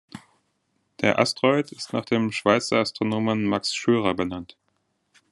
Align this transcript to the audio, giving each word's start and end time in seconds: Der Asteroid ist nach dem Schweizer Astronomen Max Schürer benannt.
Der 1.01 1.19
Asteroid 1.19 1.71
ist 1.71 1.93
nach 1.93 2.05
dem 2.05 2.31
Schweizer 2.31 2.77
Astronomen 2.79 3.43
Max 3.45 3.75
Schürer 3.75 4.15
benannt. 4.15 4.57